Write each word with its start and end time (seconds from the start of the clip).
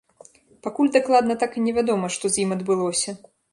Пакуль 0.67 0.89
дакладна 0.95 1.35
так 1.45 1.51
і 1.61 1.63
не 1.67 1.75
вядома, 1.77 2.11
што 2.17 2.25
з 2.37 2.43
ім 2.47 2.59
адбылося. 2.59 3.19